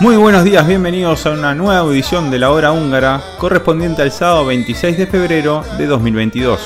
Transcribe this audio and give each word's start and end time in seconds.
Muy 0.00 0.16
buenos 0.16 0.44
días, 0.44 0.66
bienvenidos 0.66 1.26
a 1.26 1.30
una 1.32 1.54
nueva 1.54 1.92
edición 1.92 2.30
de 2.30 2.38
la 2.38 2.50
hora 2.50 2.72
húngara 2.72 3.20
correspondiente 3.38 4.00
al 4.00 4.10
sábado 4.10 4.46
26 4.46 4.96
de 4.96 5.06
febrero 5.06 5.62
de 5.76 5.86
2022. 5.86 6.58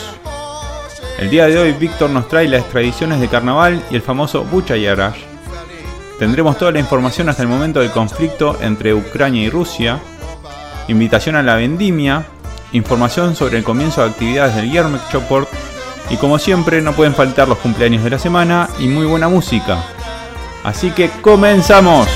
El 1.18 1.30
día 1.30 1.46
de 1.46 1.58
hoy 1.58 1.72
Víctor 1.72 2.10
nos 2.10 2.28
trae 2.28 2.46
las 2.46 2.68
tradiciones 2.68 3.20
de 3.20 3.26
carnaval 3.26 3.82
y 3.90 3.96
el 3.96 4.02
famoso 4.02 4.44
Buchayarash. 4.44 5.33
Tendremos 6.18 6.56
toda 6.58 6.72
la 6.72 6.78
información 6.78 7.28
hasta 7.28 7.42
el 7.42 7.48
momento 7.48 7.80
del 7.80 7.90
conflicto 7.90 8.56
entre 8.60 8.94
Ucrania 8.94 9.42
y 9.42 9.50
Rusia, 9.50 10.00
invitación 10.88 11.36
a 11.36 11.42
la 11.42 11.56
vendimia, 11.56 12.24
información 12.72 13.34
sobre 13.34 13.58
el 13.58 13.64
comienzo 13.64 14.02
de 14.02 14.10
actividades 14.10 14.54
del 14.54 14.70
Yermek 14.70 15.10
Choport 15.10 15.48
y 16.10 16.16
como 16.16 16.38
siempre 16.38 16.80
no 16.82 16.92
pueden 16.92 17.14
faltar 17.14 17.48
los 17.48 17.58
cumpleaños 17.58 18.04
de 18.04 18.10
la 18.10 18.18
semana 18.18 18.68
y 18.78 18.88
muy 18.88 19.06
buena 19.06 19.28
música. 19.28 19.82
Así 20.62 20.90
que 20.90 21.10
comenzamos. 21.20 22.08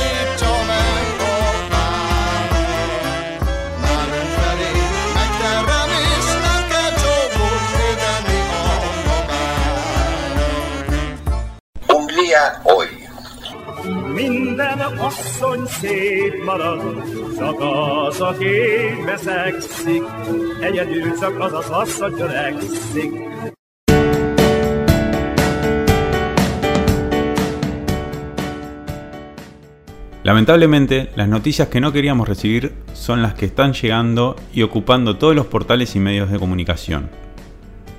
Lamentablemente, 30.24 31.10
las 31.14 31.28
noticias 31.28 31.68
que 31.68 31.80
no 31.80 31.92
queríamos 31.92 32.28
recibir 32.28 32.72
son 32.92 33.22
las 33.22 33.34
que 33.34 33.46
están 33.46 33.72
llegando 33.72 34.34
y 34.52 34.62
ocupando 34.62 35.16
todos 35.16 35.36
los 35.36 35.46
portales 35.46 35.94
y 35.94 36.00
medios 36.00 36.28
de 36.30 36.40
comunicación. 36.40 37.08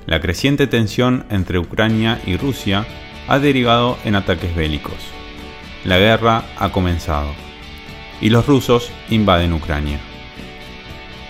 La 0.05 0.19
creciente 0.19 0.67
tensión 0.67 1.25
entre 1.29 1.59
Ucrania 1.59 2.19
y 2.25 2.35
Rusia 2.35 2.85
ha 3.29 3.39
derivado 3.39 3.97
en 4.03 4.15
ataques 4.15 4.53
bélicos. 4.53 4.97
La 5.85 5.97
guerra 5.97 6.43
ha 6.57 6.71
comenzado 6.73 7.48
y 8.21 8.29
los 8.29 8.45
rusos 8.47 8.91
invaden 9.09 9.53
Ucrania. 9.53 9.99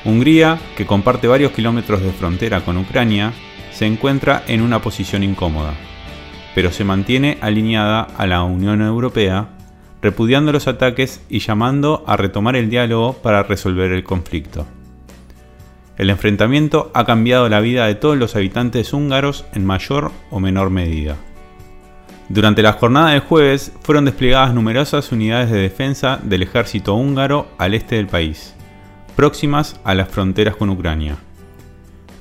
Hungría, 0.05 0.59
que 0.77 0.85
comparte 0.85 1.27
varios 1.27 1.51
kilómetros 1.51 2.01
de 2.01 2.11
frontera 2.11 2.61
con 2.61 2.77
Ucrania, 2.77 3.33
se 3.71 3.85
encuentra 3.85 4.43
en 4.47 4.61
una 4.61 4.81
posición 4.81 5.23
incómoda, 5.23 5.73
pero 6.55 6.71
se 6.71 6.83
mantiene 6.83 7.37
alineada 7.41 8.01
a 8.01 8.27
la 8.27 8.43
Unión 8.43 8.81
Europea 8.81 9.49
repudiando 10.01 10.51
los 10.51 10.67
ataques 10.67 11.21
y 11.29 11.39
llamando 11.39 12.03
a 12.07 12.17
retomar 12.17 12.55
el 12.55 12.69
diálogo 12.69 13.13
para 13.13 13.43
resolver 13.43 13.91
el 13.91 14.03
conflicto. 14.03 14.65
El 15.97 16.09
enfrentamiento 16.09 16.91
ha 16.93 17.05
cambiado 17.05 17.49
la 17.49 17.59
vida 17.59 17.85
de 17.85 17.95
todos 17.95 18.17
los 18.17 18.35
habitantes 18.37 18.93
húngaros 18.93 19.45
en 19.53 19.65
mayor 19.65 20.11
o 20.29 20.39
menor 20.39 20.69
medida. 20.69 21.17
Durante 22.29 22.61
la 22.61 22.73
jornada 22.73 23.09
del 23.09 23.21
jueves 23.21 23.71
fueron 23.81 24.05
desplegadas 24.05 24.53
numerosas 24.53 25.11
unidades 25.11 25.49
de 25.49 25.57
defensa 25.57 26.19
del 26.21 26.43
ejército 26.43 26.93
húngaro 26.93 27.47
al 27.57 27.73
este 27.73 27.95
del 27.95 28.05
país, 28.05 28.53
próximas 29.15 29.79
a 29.83 29.95
las 29.95 30.09
fronteras 30.09 30.55
con 30.55 30.69
Ucrania. 30.69 31.17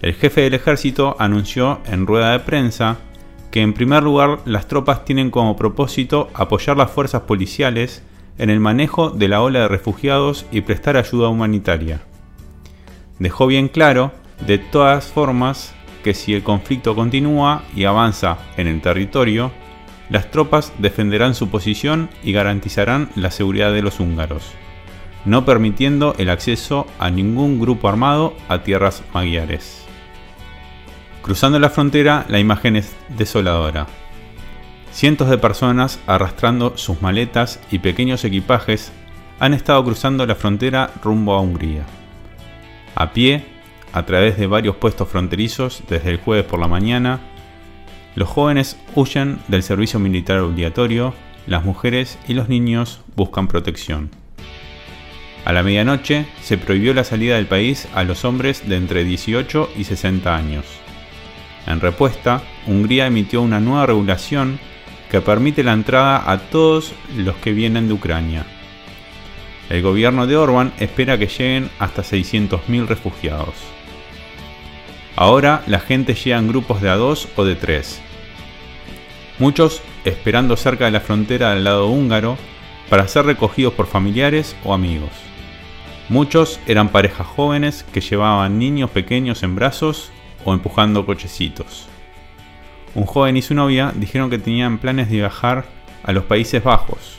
El 0.00 0.14
jefe 0.14 0.40
del 0.40 0.54
ejército 0.54 1.14
anunció 1.18 1.80
en 1.84 2.06
rueda 2.06 2.32
de 2.32 2.40
prensa 2.40 2.96
que 3.50 3.60
en 3.60 3.74
primer 3.74 4.02
lugar 4.02 4.38
las 4.46 4.66
tropas 4.66 5.04
tienen 5.04 5.30
como 5.30 5.56
propósito 5.56 6.30
apoyar 6.32 6.78
las 6.78 6.90
fuerzas 6.90 7.22
policiales 7.22 8.02
en 8.38 8.48
el 8.48 8.60
manejo 8.60 9.10
de 9.10 9.28
la 9.28 9.42
ola 9.42 9.60
de 9.60 9.68
refugiados 9.68 10.46
y 10.50 10.62
prestar 10.62 10.96
ayuda 10.96 11.28
humanitaria. 11.28 12.00
Dejó 13.18 13.46
bien 13.46 13.68
claro, 13.68 14.12
de 14.46 14.56
todas 14.56 15.08
formas, 15.08 15.74
que 16.02 16.14
si 16.14 16.32
el 16.32 16.42
conflicto 16.42 16.94
continúa 16.94 17.64
y 17.74 17.84
avanza 17.84 18.38
en 18.56 18.68
el 18.68 18.80
territorio, 18.80 19.50
las 20.10 20.30
tropas 20.30 20.72
defenderán 20.78 21.34
su 21.34 21.48
posición 21.48 22.08
y 22.22 22.32
garantizarán 22.32 23.10
la 23.14 23.30
seguridad 23.30 23.72
de 23.72 23.82
los 23.82 24.00
húngaros, 24.00 24.52
no 25.24 25.44
permitiendo 25.44 26.14
el 26.18 26.30
acceso 26.30 26.86
a 26.98 27.10
ningún 27.10 27.60
grupo 27.60 27.88
armado 27.88 28.34
a 28.48 28.62
tierras 28.62 29.02
magiares. 29.12 29.84
Cruzando 31.22 31.58
la 31.58 31.70
frontera, 31.70 32.24
la 32.28 32.38
imagen 32.38 32.76
es 32.76 32.96
desoladora. 33.16 33.86
Cientos 34.92 35.28
de 35.28 35.36
personas 35.36 36.00
arrastrando 36.06 36.76
sus 36.76 37.02
maletas 37.02 37.60
y 37.70 37.80
pequeños 37.80 38.24
equipajes 38.24 38.92
han 39.38 39.52
estado 39.52 39.84
cruzando 39.84 40.26
la 40.26 40.34
frontera 40.34 40.90
rumbo 41.02 41.34
a 41.34 41.40
Hungría. 41.40 41.84
A 42.94 43.12
pie, 43.12 43.44
a 43.92 44.06
través 44.06 44.38
de 44.38 44.46
varios 44.46 44.76
puestos 44.76 45.08
fronterizos 45.08 45.82
desde 45.88 46.10
el 46.10 46.16
jueves 46.16 46.46
por 46.46 46.58
la 46.58 46.66
mañana, 46.66 47.20
los 48.14 48.28
jóvenes 48.28 48.76
huyen 48.94 49.38
del 49.48 49.62
servicio 49.62 49.98
militar 50.00 50.38
obligatorio, 50.38 51.14
las 51.46 51.64
mujeres 51.64 52.18
y 52.26 52.34
los 52.34 52.48
niños 52.48 53.00
buscan 53.16 53.48
protección. 53.48 54.10
A 55.44 55.52
la 55.52 55.62
medianoche 55.62 56.26
se 56.42 56.58
prohibió 56.58 56.92
la 56.92 57.04
salida 57.04 57.36
del 57.36 57.46
país 57.46 57.88
a 57.94 58.04
los 58.04 58.24
hombres 58.24 58.68
de 58.68 58.76
entre 58.76 59.04
18 59.04 59.70
y 59.76 59.84
60 59.84 60.36
años. 60.36 60.66
En 61.66 61.80
respuesta, 61.80 62.42
Hungría 62.66 63.06
emitió 63.06 63.40
una 63.40 63.60
nueva 63.60 63.86
regulación 63.86 64.58
que 65.10 65.20
permite 65.20 65.62
la 65.62 65.72
entrada 65.72 66.30
a 66.30 66.38
todos 66.38 66.92
los 67.16 67.36
que 67.36 67.52
vienen 67.52 67.88
de 67.88 67.94
Ucrania. 67.94 68.44
El 69.70 69.82
gobierno 69.82 70.26
de 70.26 70.36
Orban 70.36 70.72
espera 70.78 71.18
que 71.18 71.26
lleguen 71.26 71.70
hasta 71.78 72.02
600.000 72.02 72.86
refugiados. 72.86 73.54
Ahora 75.20 75.64
la 75.66 75.80
gente 75.80 76.14
llega 76.14 76.38
en 76.38 76.46
grupos 76.46 76.80
de 76.80 76.88
a 76.88 76.94
dos 76.94 77.26
o 77.34 77.44
de 77.44 77.56
tres. 77.56 78.00
Muchos 79.40 79.82
esperando 80.04 80.56
cerca 80.56 80.84
de 80.84 80.92
la 80.92 81.00
frontera 81.00 81.50
del 81.50 81.64
lado 81.64 81.88
húngaro 81.88 82.38
para 82.88 83.08
ser 83.08 83.26
recogidos 83.26 83.74
por 83.74 83.88
familiares 83.88 84.54
o 84.62 84.72
amigos. 84.72 85.10
Muchos 86.08 86.60
eran 86.68 86.90
parejas 86.90 87.26
jóvenes 87.26 87.84
que 87.92 88.00
llevaban 88.00 88.60
niños 88.60 88.90
pequeños 88.90 89.42
en 89.42 89.56
brazos 89.56 90.12
o 90.44 90.54
empujando 90.54 91.04
cochecitos. 91.04 91.88
Un 92.94 93.04
joven 93.04 93.36
y 93.36 93.42
su 93.42 93.54
novia 93.54 93.92
dijeron 93.96 94.30
que 94.30 94.38
tenían 94.38 94.78
planes 94.78 95.10
de 95.10 95.16
viajar 95.16 95.64
a 96.04 96.12
los 96.12 96.22
Países 96.26 96.62
Bajos. 96.62 97.18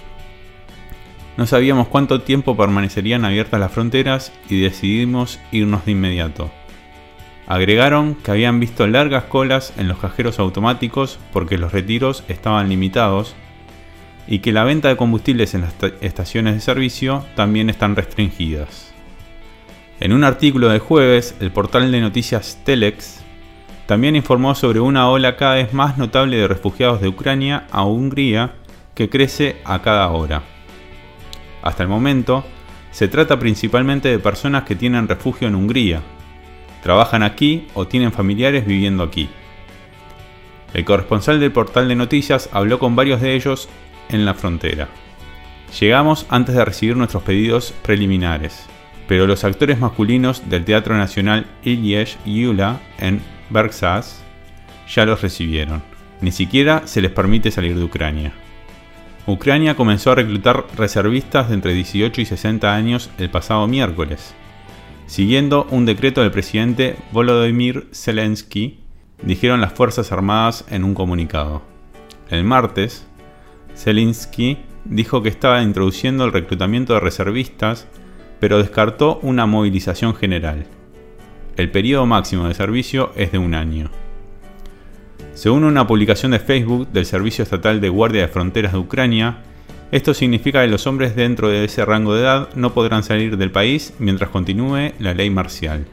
No 1.35 1.45
sabíamos 1.45 1.89
cuánto 1.89 2.21
tiempo 2.21 2.55
permanecerían 2.55 3.25
abiertas 3.25 3.59
las 3.59 3.73
fronteras 3.73 4.31
y 4.49 4.61
decidimos 4.61 5.37
irnos 5.51 5.83
de 5.83 5.91
inmediato. 5.91 6.49
Agregaron 7.49 8.13
que 8.13 8.29
habían 8.29 8.59
visto 8.59 8.85
largas 8.85 9.23
colas 9.23 9.73
en 9.75 9.87
los 9.87 9.97
cajeros 9.97 10.37
automáticos 10.37 11.17
porque 11.33 11.57
los 11.57 11.71
retiros 11.71 12.23
estaban 12.27 12.69
limitados 12.69 13.35
y 14.27 14.37
que 14.39 14.51
la 14.51 14.63
venta 14.63 14.87
de 14.87 14.95
combustibles 14.95 15.55
en 15.55 15.61
las 15.61 15.73
estaciones 16.01 16.53
de 16.53 16.61
servicio 16.61 17.25
también 17.35 17.71
están 17.71 17.95
restringidas. 17.95 18.93
En 19.99 20.13
un 20.13 20.23
artículo 20.23 20.69
del 20.69 20.77
jueves, 20.77 21.35
el 21.39 21.51
portal 21.51 21.91
de 21.91 21.99
noticias 22.01 22.59
Telex 22.63 23.21
también 23.87 24.15
informó 24.15 24.53
sobre 24.53 24.79
una 24.79 25.09
ola 25.09 25.35
cada 25.35 25.55
vez 25.55 25.73
más 25.73 25.97
notable 25.97 26.37
de 26.37 26.47
refugiados 26.47 27.01
de 27.01 27.07
Ucrania 27.07 27.65
a 27.71 27.83
Hungría 27.83 28.53
que 28.93 29.09
crece 29.09 29.57
a 29.65 29.81
cada 29.81 30.07
hora. 30.09 30.43
Hasta 31.63 31.81
el 31.81 31.89
momento, 31.89 32.45
se 32.91 33.07
trata 33.07 33.39
principalmente 33.39 34.07
de 34.09 34.19
personas 34.19 34.65
que 34.65 34.75
tienen 34.75 35.07
refugio 35.07 35.47
en 35.47 35.55
Hungría, 35.55 36.03
trabajan 36.81 37.23
aquí 37.23 37.67
o 37.73 37.87
tienen 37.87 38.11
familiares 38.11 38.65
viviendo 38.65 39.03
aquí. 39.03 39.29
El 40.73 40.85
corresponsal 40.85 41.39
del 41.39 41.51
portal 41.51 41.87
de 41.87 41.95
noticias 41.95 42.49
habló 42.51 42.79
con 42.79 42.95
varios 42.95 43.21
de 43.21 43.35
ellos 43.35 43.69
en 44.09 44.25
la 44.25 44.33
frontera. 44.33 44.87
Llegamos 45.79 46.25
antes 46.29 46.55
de 46.55 46.65
recibir 46.65 46.95
nuestros 46.95 47.23
pedidos 47.23 47.73
preliminares, 47.83 48.65
pero 49.07 49.27
los 49.27 49.43
actores 49.43 49.79
masculinos 49.79 50.49
del 50.49 50.65
Teatro 50.65 50.97
Nacional 50.97 51.45
Ilyich 51.63 52.17
Yula 52.25 52.79
en 52.99 53.21
Bergsas 53.49 54.23
ya 54.87 55.05
los 55.05 55.21
recibieron. 55.21 55.81
Ni 56.21 56.31
siquiera 56.31 56.83
se 56.85 57.01
les 57.01 57.11
permite 57.11 57.51
salir 57.51 57.77
de 57.77 57.83
Ucrania. 57.83 58.33
Ucrania 59.25 59.75
comenzó 59.75 60.11
a 60.11 60.15
reclutar 60.15 60.65
reservistas 60.75 61.49
de 61.49 61.55
entre 61.55 61.73
18 61.73 62.21
y 62.21 62.25
60 62.25 62.73
años 62.73 63.09
el 63.19 63.29
pasado 63.29 63.67
miércoles, 63.67 64.33
siguiendo 65.09 65.65
un 65.71 65.87
decreto 65.87 66.21
del 66.21 66.29
presidente 66.29 66.95
Volodymyr 67.11 67.87
Zelensky, 67.91 68.77
dijeron 69.23 69.59
las 69.59 69.73
Fuerzas 69.73 70.11
Armadas 70.11 70.65
en 70.69 70.83
un 70.83 70.93
comunicado. 70.93 71.63
El 72.29 72.43
martes, 72.43 73.07
Zelensky 73.75 74.59
dijo 74.85 75.23
que 75.23 75.29
estaba 75.29 75.63
introduciendo 75.63 76.25
el 76.25 76.31
reclutamiento 76.31 76.93
de 76.93 76.99
reservistas, 76.99 77.87
pero 78.39 78.59
descartó 78.59 79.19
una 79.23 79.47
movilización 79.47 80.13
general. 80.13 80.67
El 81.57 81.71
periodo 81.71 82.05
máximo 82.05 82.47
de 82.47 82.53
servicio 82.53 83.11
es 83.15 83.31
de 83.31 83.39
un 83.39 83.55
año. 83.55 83.89
Según 85.33 85.63
una 85.63 85.87
publicación 85.87 86.33
de 86.33 86.39
Facebook 86.39 86.87
del 86.89 87.07
Servicio 87.07 87.41
Estatal 87.41 87.81
de 87.81 87.89
Guardia 87.89 88.21
de 88.21 88.27
Fronteras 88.27 88.73
de 88.73 88.77
Ucrania, 88.77 89.39
esto 89.91 90.13
significa 90.13 90.61
que 90.61 90.67
los 90.67 90.85
hombres 90.85 91.15
dentro 91.15 91.49
de 91.49 91.65
ese 91.65 91.83
rango 91.83 92.13
de 92.13 92.21
edad 92.21 92.49
no 92.55 92.73
podrán 92.73 93.03
salir 93.03 93.37
del 93.37 93.51
país 93.51 93.93
mientras 93.97 94.29
continúe 94.29 94.93
la 94.99 95.15
ley 95.15 95.29
marcial. 95.31 95.85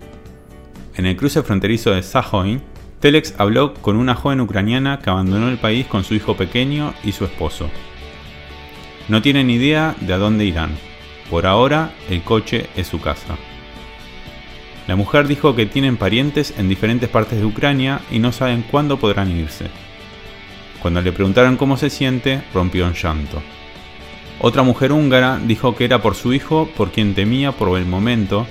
En 0.97 1.07
el 1.07 1.17
cruce 1.17 1.43
fronterizo 1.43 1.93
de 1.93 2.03
Sajoin, 2.03 2.61
Telex 3.01 3.35
habló 3.39 3.75
con 3.75 3.97
una 3.97 4.15
joven 4.15 4.41
ucraniana 4.41 4.99
que 4.99 5.11
abandonó 5.11 5.49
el 5.49 5.59
país 5.59 5.87
con 5.87 6.05
su 6.05 6.15
hijo 6.15 6.37
pequeño 6.37 6.93
y 7.05 7.13
su 7.13 7.25
esposo. 7.25 7.71
No 9.09 9.23
tienen 9.23 9.49
idea 9.49 9.95
de 10.01 10.13
a 10.13 10.19
dónde 10.19 10.45
irán. 10.45 10.77
Por 11.31 11.47
ahora, 11.47 11.93
el 12.11 12.23
coche 12.23 12.67
es 12.77 12.87
su 12.87 13.01
casa. 13.01 13.37
La 14.87 14.97
mujer 14.97 15.27
dijo 15.27 15.57
que 15.57 15.67
tienen 15.67 15.97
parientes 15.97 16.55
en 16.59 16.69
diferentes 16.69 17.09
partes 17.09 17.39
de 17.39 17.45
Ucrania 17.45 18.01
y 18.11 18.19
no 18.19 18.31
saben 18.31 18.63
cuándo 18.63 18.99
podrán 18.99 19.31
irse. 19.31 19.67
Cuando 20.81 21.01
le 21.01 21.13
preguntaron 21.13 21.57
cómo 21.57 21.77
se 21.77 21.91
siente, 21.91 22.43
rompió 22.55 22.87
en 22.87 22.95
llanto. 22.95 23.43
Otra 24.47 24.63
mujer 24.63 24.93
húngara 24.93 25.41
dijo 25.45 25.75
que 25.75 25.85
era 25.85 26.01
por 26.01 26.15
su 26.15 26.33
hijo 26.33 26.71
por 26.77 26.93
quien 26.93 27.17
temía 27.17 27.51
por 27.51 27.77
el 27.77 27.85
momento 27.85 28.47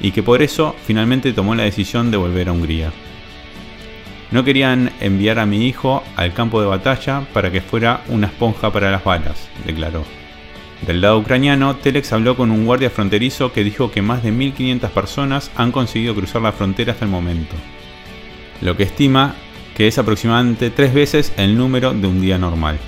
y 0.00 0.12
que 0.12 0.22
por 0.22 0.40
eso 0.40 0.76
finalmente 0.86 1.32
tomó 1.32 1.56
la 1.56 1.64
decisión 1.64 2.12
de 2.12 2.16
volver 2.16 2.48
a 2.48 2.52
Hungría. 2.52 2.92
No 4.30 4.44
querían 4.44 4.92
enviar 5.00 5.40
a 5.40 5.44
mi 5.46 5.66
hijo 5.66 6.04
al 6.14 6.32
campo 6.32 6.60
de 6.60 6.68
batalla 6.68 7.26
para 7.32 7.50
que 7.50 7.60
fuera 7.60 8.04
una 8.06 8.28
esponja 8.28 8.70
para 8.70 8.92
las 8.92 9.02
balas, 9.02 9.48
declaró. 9.64 10.04
Del 10.86 11.00
lado 11.00 11.18
ucraniano, 11.18 11.74
Telex 11.74 12.12
habló 12.12 12.36
con 12.36 12.52
un 12.52 12.64
guardia 12.64 12.90
fronterizo 12.90 13.52
que 13.52 13.64
dijo 13.64 13.90
que 13.90 14.02
más 14.02 14.22
de 14.22 14.32
1.500 14.32 14.90
personas 14.90 15.50
han 15.56 15.72
conseguido 15.72 16.14
cruzar 16.14 16.42
la 16.42 16.52
frontera 16.52 16.92
hasta 16.92 17.04
el 17.04 17.10
momento, 17.10 17.56
lo 18.60 18.76
que 18.76 18.84
estima 18.84 19.34
que 19.76 19.88
es 19.88 19.98
aproximadamente 19.98 20.70
tres 20.70 20.94
veces 20.94 21.32
el 21.36 21.58
número 21.58 21.94
de 21.94 22.06
un 22.06 22.20
día 22.20 22.38
normal. 22.38 22.78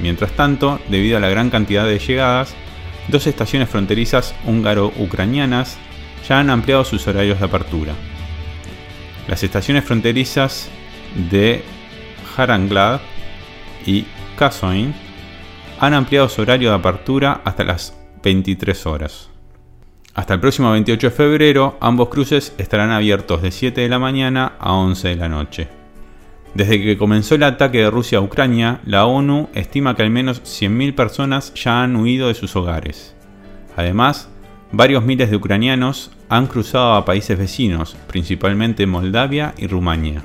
Mientras 0.00 0.32
tanto, 0.32 0.80
debido 0.88 1.16
a 1.16 1.20
la 1.20 1.28
gran 1.28 1.50
cantidad 1.50 1.86
de 1.86 1.98
llegadas, 1.98 2.54
dos 3.08 3.26
estaciones 3.26 3.68
fronterizas 3.68 4.34
húngaro-ucranianas 4.46 5.78
ya 6.28 6.38
han 6.38 6.50
ampliado 6.50 6.84
sus 6.84 7.06
horarios 7.06 7.38
de 7.38 7.46
apertura. 7.46 7.94
Las 9.26 9.42
estaciones 9.42 9.84
fronterizas 9.84 10.68
de 11.30 11.62
Haranglad 12.36 13.00
y 13.84 14.06
Kasoin 14.36 14.94
han 15.80 15.94
ampliado 15.94 16.28
su 16.28 16.42
horario 16.42 16.70
de 16.70 16.76
apertura 16.76 17.40
hasta 17.44 17.64
las 17.64 17.96
23 18.22 18.86
horas. 18.86 19.30
Hasta 20.14 20.34
el 20.34 20.40
próximo 20.40 20.72
28 20.72 21.08
de 21.08 21.14
febrero, 21.14 21.78
ambos 21.80 22.08
cruces 22.08 22.54
estarán 22.58 22.90
abiertos 22.90 23.42
de 23.42 23.50
7 23.52 23.80
de 23.80 23.88
la 23.88 23.98
mañana 23.98 24.54
a 24.58 24.72
11 24.72 25.08
de 25.08 25.16
la 25.16 25.28
noche. 25.28 25.77
Desde 26.58 26.82
que 26.82 26.98
comenzó 26.98 27.36
el 27.36 27.44
ataque 27.44 27.78
de 27.78 27.88
Rusia 27.88 28.18
a 28.18 28.20
Ucrania, 28.20 28.80
la 28.84 29.06
ONU 29.06 29.48
estima 29.54 29.94
que 29.94 30.02
al 30.02 30.10
menos 30.10 30.42
100.000 30.42 30.92
personas 30.92 31.54
ya 31.54 31.84
han 31.84 31.94
huido 31.94 32.26
de 32.26 32.34
sus 32.34 32.56
hogares. 32.56 33.14
Además, 33.76 34.28
varios 34.72 35.04
miles 35.04 35.30
de 35.30 35.36
ucranianos 35.36 36.10
han 36.28 36.48
cruzado 36.48 36.94
a 36.94 37.04
países 37.04 37.38
vecinos, 37.38 37.96
principalmente 38.08 38.88
Moldavia 38.88 39.54
y 39.56 39.68
Rumania. 39.68 40.24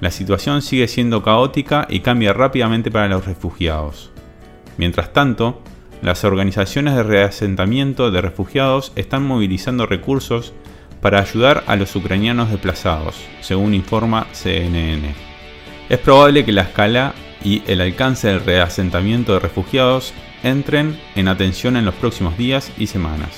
La 0.00 0.10
situación 0.10 0.62
sigue 0.62 0.88
siendo 0.88 1.22
caótica 1.22 1.86
y 1.88 2.00
cambia 2.00 2.32
rápidamente 2.32 2.90
para 2.90 3.06
los 3.06 3.24
refugiados. 3.24 4.10
Mientras 4.78 5.12
tanto, 5.12 5.62
las 6.02 6.24
organizaciones 6.24 6.96
de 6.96 7.04
reasentamiento 7.04 8.10
de 8.10 8.20
refugiados 8.20 8.90
están 8.96 9.22
movilizando 9.22 9.86
recursos 9.86 10.54
para 11.00 11.20
ayudar 11.20 11.64
a 11.66 11.76
los 11.76 11.94
ucranianos 11.96 12.50
desplazados, 12.50 13.16
según 13.40 13.74
informa 13.74 14.26
CNN. 14.32 15.14
Es 15.88 15.98
probable 15.98 16.44
que 16.44 16.52
la 16.52 16.62
escala 16.62 17.14
y 17.42 17.62
el 17.66 17.80
alcance 17.80 18.28
del 18.28 18.44
reasentamiento 18.44 19.32
de 19.32 19.40
refugiados 19.40 20.12
entren 20.42 20.98
en 21.16 21.28
atención 21.28 21.76
en 21.76 21.84
los 21.84 21.94
próximos 21.94 22.36
días 22.36 22.70
y 22.78 22.86
semanas. 22.86 23.30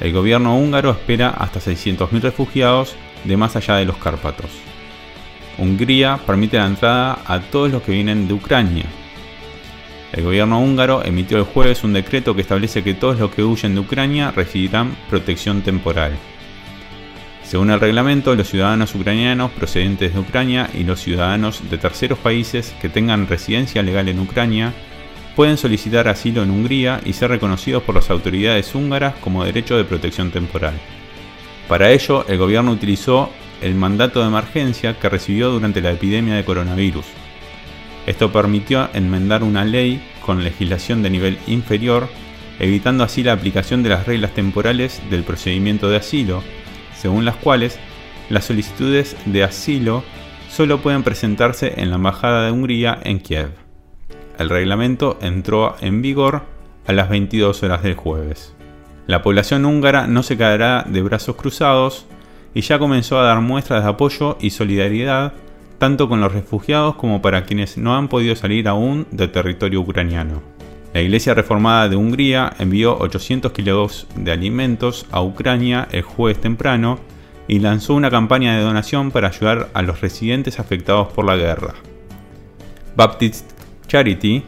El 0.00 0.12
gobierno 0.12 0.56
húngaro 0.56 0.90
espera 0.90 1.30
hasta 1.30 1.60
600.000 1.60 2.20
refugiados 2.20 2.94
de 3.24 3.36
más 3.36 3.54
allá 3.56 3.76
de 3.76 3.84
los 3.84 3.96
Cárpatos. 3.96 4.50
Hungría 5.58 6.18
permite 6.26 6.56
la 6.56 6.66
entrada 6.66 7.18
a 7.26 7.40
todos 7.40 7.70
los 7.70 7.82
que 7.82 7.92
vienen 7.92 8.26
de 8.26 8.34
Ucrania, 8.34 8.86
el 10.12 10.24
gobierno 10.24 10.60
húngaro 10.60 11.04
emitió 11.04 11.38
el 11.38 11.44
jueves 11.44 11.84
un 11.84 11.92
decreto 11.92 12.34
que 12.34 12.40
establece 12.40 12.82
que 12.82 12.94
todos 12.94 13.18
los 13.18 13.30
que 13.30 13.44
huyen 13.44 13.74
de 13.74 13.80
Ucrania 13.80 14.32
recibirán 14.32 14.96
protección 15.08 15.62
temporal. 15.62 16.12
Según 17.50 17.72
el 17.72 17.80
reglamento, 17.80 18.36
los 18.36 18.48
ciudadanos 18.48 18.94
ucranianos 18.94 19.50
procedentes 19.50 20.14
de 20.14 20.20
Ucrania 20.20 20.70
y 20.72 20.84
los 20.84 21.00
ciudadanos 21.00 21.68
de 21.68 21.78
terceros 21.78 22.16
países 22.20 22.72
que 22.80 22.88
tengan 22.88 23.26
residencia 23.26 23.82
legal 23.82 24.08
en 24.08 24.20
Ucrania 24.20 24.72
pueden 25.34 25.56
solicitar 25.56 26.06
asilo 26.06 26.44
en 26.44 26.52
Hungría 26.52 27.00
y 27.04 27.12
ser 27.12 27.30
reconocidos 27.30 27.82
por 27.82 27.96
las 27.96 28.08
autoridades 28.08 28.72
húngaras 28.72 29.14
como 29.16 29.44
derecho 29.44 29.76
de 29.76 29.82
protección 29.82 30.30
temporal. 30.30 30.74
Para 31.66 31.90
ello, 31.90 32.24
el 32.28 32.38
gobierno 32.38 32.70
utilizó 32.70 33.30
el 33.60 33.74
mandato 33.74 34.20
de 34.20 34.28
emergencia 34.28 34.96
que 35.00 35.08
recibió 35.08 35.50
durante 35.50 35.80
la 35.80 35.90
epidemia 35.90 36.36
de 36.36 36.44
coronavirus, 36.44 37.06
esto 38.06 38.32
permitió 38.32 38.88
enmendar 38.94 39.42
una 39.42 39.64
ley 39.64 40.00
con 40.24 40.42
legislación 40.42 41.02
de 41.02 41.10
nivel 41.10 41.38
inferior, 41.46 42.08
evitando 42.58 43.04
así 43.04 43.22
la 43.22 43.32
aplicación 43.32 43.82
de 43.82 43.90
las 43.90 44.06
reglas 44.06 44.34
temporales 44.34 45.02
del 45.10 45.22
procedimiento 45.22 45.90
de 45.90 45.96
asilo, 45.96 46.42
según 47.00 47.24
las 47.24 47.36
cuales 47.36 47.78
las 48.28 48.44
solicitudes 48.44 49.16
de 49.24 49.42
asilo 49.42 50.04
solo 50.50 50.80
pueden 50.80 51.02
presentarse 51.02 51.74
en 51.80 51.90
la 51.90 51.96
Embajada 51.96 52.44
de 52.44 52.52
Hungría 52.52 52.98
en 53.02 53.20
Kiev. 53.20 53.50
El 54.38 54.50
reglamento 54.50 55.18
entró 55.20 55.76
en 55.80 56.02
vigor 56.02 56.42
a 56.86 56.92
las 56.92 57.08
22 57.08 57.62
horas 57.62 57.82
del 57.82 57.94
jueves. 57.94 58.54
La 59.06 59.22
población 59.22 59.64
húngara 59.64 60.06
no 60.06 60.22
se 60.22 60.36
quedará 60.36 60.84
de 60.86 61.02
brazos 61.02 61.36
cruzados 61.36 62.06
y 62.54 62.60
ya 62.60 62.78
comenzó 62.78 63.18
a 63.18 63.24
dar 63.24 63.40
muestras 63.40 63.82
de 63.82 63.90
apoyo 63.90 64.36
y 64.40 64.50
solidaridad 64.50 65.32
tanto 65.78 66.08
con 66.08 66.20
los 66.20 66.32
refugiados 66.32 66.96
como 66.96 67.22
para 67.22 67.44
quienes 67.44 67.78
no 67.78 67.96
han 67.96 68.08
podido 68.08 68.36
salir 68.36 68.68
aún 68.68 69.06
del 69.10 69.32
territorio 69.32 69.80
ucraniano. 69.80 70.59
La 70.92 71.00
Iglesia 71.00 71.34
Reformada 71.34 71.88
de 71.88 71.94
Hungría 71.94 72.52
envió 72.58 72.98
800 72.98 73.52
kilos 73.52 74.08
de 74.16 74.32
alimentos 74.32 75.06
a 75.12 75.22
Ucrania 75.22 75.86
el 75.92 76.02
jueves 76.02 76.40
temprano 76.40 76.98
y 77.46 77.60
lanzó 77.60 77.94
una 77.94 78.10
campaña 78.10 78.56
de 78.56 78.62
donación 78.62 79.12
para 79.12 79.28
ayudar 79.28 79.70
a 79.72 79.82
los 79.82 80.00
residentes 80.00 80.58
afectados 80.58 81.12
por 81.12 81.24
la 81.24 81.36
guerra. 81.36 81.74
Baptist 82.96 83.50
Charity 83.86 84.42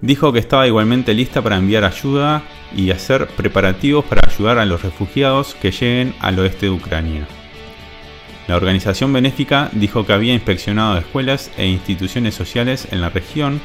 dijo 0.00 0.32
que 0.32 0.38
estaba 0.38 0.66
igualmente 0.66 1.12
lista 1.12 1.42
para 1.42 1.58
enviar 1.58 1.84
ayuda 1.84 2.42
y 2.74 2.90
hacer 2.90 3.26
preparativos 3.28 4.06
para 4.06 4.26
ayudar 4.26 4.58
a 4.58 4.64
los 4.64 4.82
refugiados 4.82 5.54
que 5.54 5.72
lleguen 5.72 6.14
al 6.20 6.38
oeste 6.38 6.66
de 6.66 6.72
Ucrania. 6.72 7.28
La 8.48 8.56
organización 8.56 9.12
benéfica 9.12 9.68
dijo 9.72 10.06
que 10.06 10.14
había 10.14 10.32
inspeccionado 10.32 10.96
escuelas 10.96 11.50
e 11.58 11.66
instituciones 11.66 12.34
sociales 12.34 12.88
en 12.90 13.02
la 13.02 13.10
región 13.10 13.60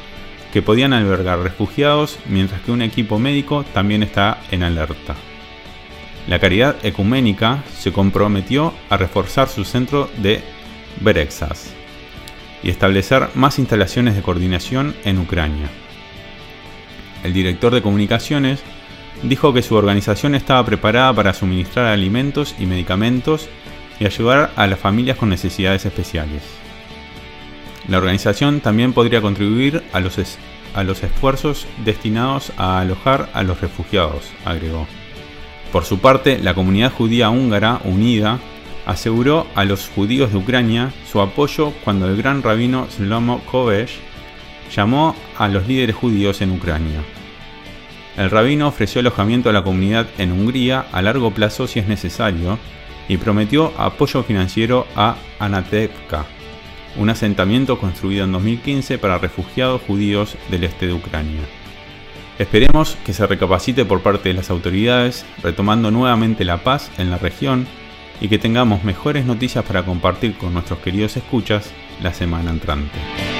que 0.56 0.62
podían 0.62 0.94
albergar 0.94 1.40
refugiados, 1.40 2.18
mientras 2.30 2.62
que 2.62 2.72
un 2.72 2.80
equipo 2.80 3.18
médico 3.18 3.62
también 3.74 4.02
está 4.02 4.38
en 4.50 4.62
alerta. 4.62 5.14
La 6.28 6.38
Caridad 6.38 6.76
Ecuménica 6.82 7.62
se 7.76 7.92
comprometió 7.92 8.72
a 8.88 8.96
reforzar 8.96 9.50
su 9.50 9.66
centro 9.66 10.08
de 10.16 10.40
Berexas 11.02 11.74
y 12.62 12.70
establecer 12.70 13.28
más 13.34 13.58
instalaciones 13.58 14.16
de 14.16 14.22
coordinación 14.22 14.96
en 15.04 15.18
Ucrania. 15.18 15.68
El 17.22 17.34
director 17.34 17.74
de 17.74 17.82
comunicaciones 17.82 18.62
dijo 19.24 19.52
que 19.52 19.60
su 19.60 19.74
organización 19.74 20.34
estaba 20.34 20.64
preparada 20.64 21.12
para 21.12 21.34
suministrar 21.34 21.84
alimentos 21.84 22.54
y 22.58 22.64
medicamentos 22.64 23.50
y 24.00 24.06
ayudar 24.06 24.52
a 24.56 24.66
las 24.66 24.78
familias 24.78 25.18
con 25.18 25.28
necesidades 25.28 25.84
especiales. 25.84 26.65
La 27.88 27.98
organización 27.98 28.60
también 28.60 28.92
podría 28.92 29.20
contribuir 29.20 29.82
a 29.92 30.00
los 30.00 31.02
esfuerzos 31.02 31.66
destinados 31.84 32.52
a 32.56 32.80
alojar 32.80 33.28
a 33.32 33.42
los 33.42 33.60
refugiados, 33.60 34.30
agregó. 34.44 34.86
Por 35.72 35.84
su 35.84 35.98
parte, 35.98 36.38
la 36.38 36.54
comunidad 36.54 36.92
judía 36.92 37.30
húngara 37.30 37.80
unida 37.84 38.38
aseguró 38.86 39.46
a 39.54 39.64
los 39.64 39.88
judíos 39.88 40.32
de 40.32 40.38
Ucrania 40.38 40.92
su 41.10 41.20
apoyo 41.20 41.72
cuando 41.84 42.08
el 42.08 42.16
gran 42.16 42.42
rabino 42.42 42.86
Shlomo 42.96 43.40
Kovesh 43.50 43.98
llamó 44.74 45.14
a 45.38 45.48
los 45.48 45.66
líderes 45.66 45.96
judíos 45.96 46.40
en 46.40 46.52
Ucrania. 46.52 47.02
El 48.16 48.30
rabino 48.30 48.68
ofreció 48.68 49.00
alojamiento 49.00 49.50
a 49.50 49.52
la 49.52 49.62
comunidad 49.62 50.06
en 50.18 50.32
Hungría 50.32 50.86
a 50.92 51.02
largo 51.02 51.32
plazo 51.32 51.66
si 51.66 51.80
es 51.80 51.86
necesario 51.86 52.58
y 53.08 53.18
prometió 53.18 53.72
apoyo 53.76 54.22
financiero 54.22 54.86
a 54.96 55.16
Anatevka, 55.38 56.24
un 56.98 57.10
asentamiento 57.10 57.78
construido 57.78 58.24
en 58.24 58.32
2015 58.32 58.98
para 58.98 59.18
refugiados 59.18 59.82
judíos 59.82 60.36
del 60.50 60.64
este 60.64 60.86
de 60.86 60.94
Ucrania. 60.94 61.40
Esperemos 62.38 62.96
que 63.04 63.14
se 63.14 63.26
recapacite 63.26 63.84
por 63.84 64.02
parte 64.02 64.28
de 64.28 64.34
las 64.34 64.50
autoridades, 64.50 65.24
retomando 65.42 65.90
nuevamente 65.90 66.44
la 66.44 66.58
paz 66.58 66.90
en 66.98 67.10
la 67.10 67.18
región 67.18 67.66
y 68.20 68.28
que 68.28 68.38
tengamos 68.38 68.84
mejores 68.84 69.24
noticias 69.24 69.64
para 69.64 69.84
compartir 69.84 70.36
con 70.36 70.52
nuestros 70.52 70.78
queridos 70.80 71.16
escuchas 71.16 71.70
la 72.02 72.12
semana 72.12 72.50
entrante. 72.50 73.35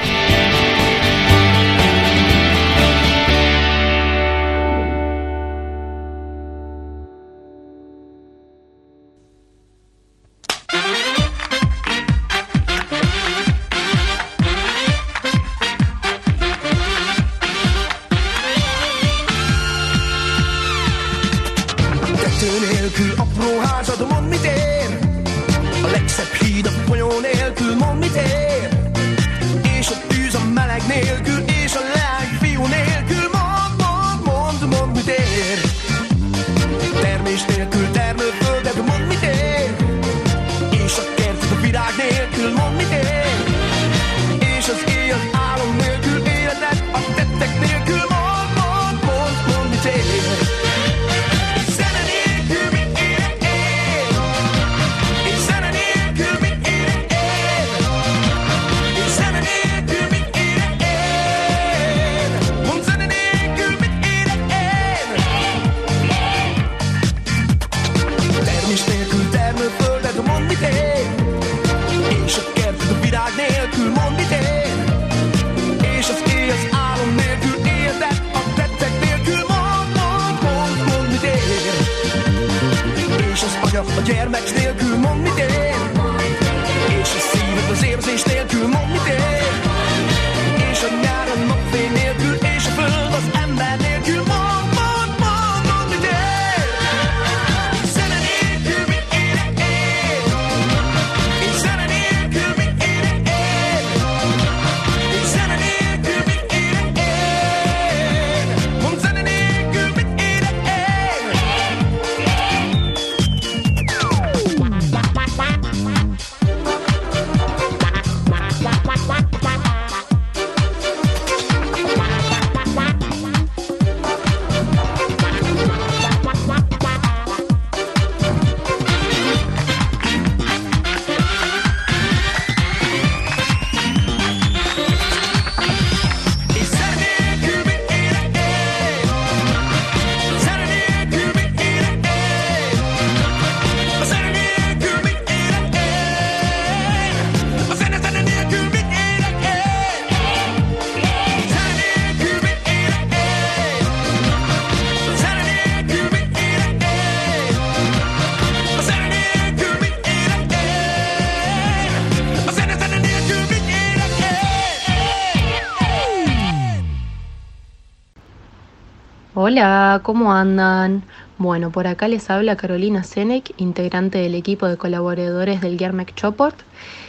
Hola, 169.49 170.01
¿cómo 170.03 170.33
andan? 170.33 171.03
Bueno, 171.37 171.71
por 171.71 171.87
acá 171.87 172.09
les 172.09 172.29
habla 172.29 172.57
Carolina 172.57 173.05
Senec, 173.05 173.53
integrante 173.55 174.17
del 174.17 174.35
equipo 174.35 174.67
de 174.67 174.75
colaboradores 174.75 175.61
del 175.61 175.79
Germec 175.79 176.13
Choport, 176.15 176.59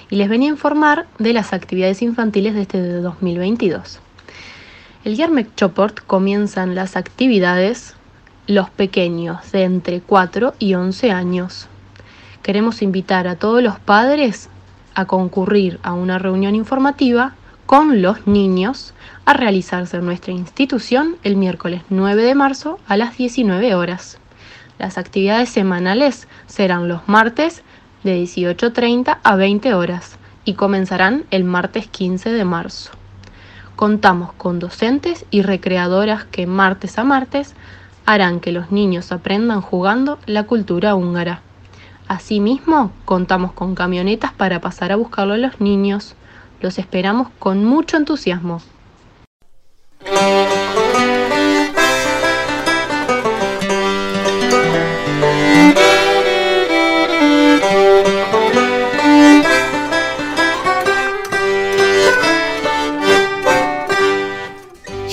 y 0.08 0.14
les 0.14 0.28
venía 0.28 0.48
a 0.48 0.52
informar 0.52 1.06
de 1.18 1.32
las 1.32 1.52
actividades 1.52 2.00
infantiles 2.00 2.54
de 2.54 2.62
este 2.62 2.80
2022. 2.80 3.98
El 5.04 5.16
Germec 5.16 5.52
Choport 5.56 5.98
comienzan 6.06 6.76
las 6.76 6.94
actividades 6.94 7.96
los 8.46 8.70
pequeños 8.70 9.50
de 9.50 9.64
entre 9.64 10.00
4 10.00 10.54
y 10.60 10.74
11 10.74 11.10
años. 11.10 11.66
Queremos 12.44 12.82
invitar 12.82 13.26
a 13.26 13.34
todos 13.34 13.64
los 13.64 13.80
padres 13.80 14.48
a 14.94 15.06
concurrir 15.06 15.80
a 15.82 15.92
una 15.92 16.20
reunión 16.20 16.54
informativa 16.54 17.34
con 17.68 18.00
los 18.00 18.26
niños 18.26 18.94
a 19.26 19.34
realizarse 19.34 19.98
en 19.98 20.06
nuestra 20.06 20.32
institución 20.32 21.16
el 21.22 21.36
miércoles 21.36 21.82
9 21.90 22.22
de 22.22 22.34
marzo 22.34 22.78
a 22.88 22.96
las 22.96 23.18
19 23.18 23.74
horas. 23.74 24.16
Las 24.78 24.96
actividades 24.96 25.50
semanales 25.50 26.28
serán 26.46 26.88
los 26.88 27.06
martes 27.06 27.62
de 28.04 28.22
18.30 28.22 29.18
a 29.22 29.36
20 29.36 29.74
horas 29.74 30.16
y 30.46 30.54
comenzarán 30.54 31.26
el 31.30 31.44
martes 31.44 31.86
15 31.88 32.32
de 32.32 32.44
marzo. 32.46 32.92
Contamos 33.76 34.32
con 34.32 34.60
docentes 34.60 35.26
y 35.30 35.42
recreadoras 35.42 36.24
que 36.24 36.46
martes 36.46 36.98
a 36.98 37.04
martes 37.04 37.54
harán 38.06 38.40
que 38.40 38.52
los 38.52 38.72
niños 38.72 39.12
aprendan 39.12 39.60
jugando 39.60 40.18
la 40.24 40.44
cultura 40.44 40.94
húngara. 40.94 41.42
Asimismo, 42.08 42.92
contamos 43.04 43.52
con 43.52 43.74
camionetas 43.74 44.32
para 44.32 44.62
pasar 44.62 44.90
a 44.90 44.96
buscarlo 44.96 45.34
a 45.34 45.36
los 45.36 45.60
niños. 45.60 46.14
Los 46.60 46.78
esperamos 46.78 47.28
con 47.38 47.64
mucho 47.64 47.96
entusiasmo. 47.96 48.60